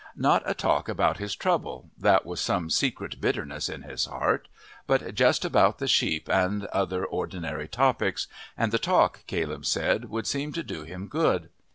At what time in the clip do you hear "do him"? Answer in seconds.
10.63-11.07